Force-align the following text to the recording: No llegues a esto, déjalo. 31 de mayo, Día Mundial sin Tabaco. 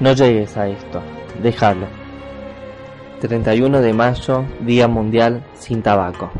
No 0.00 0.12
llegues 0.12 0.56
a 0.56 0.66
esto, 0.68 1.00
déjalo. 1.42 1.86
31 3.20 3.80
de 3.80 3.92
mayo, 3.92 4.44
Día 4.60 4.88
Mundial 4.88 5.44
sin 5.54 5.80
Tabaco. 5.80 6.30